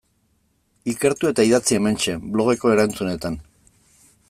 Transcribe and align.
Ikertu 0.93 1.29
eta 1.31 1.45
idatzi 1.49 1.77
hementxe, 1.79 2.17
blogeko 2.37 2.73
erantzunetan. 2.77 3.39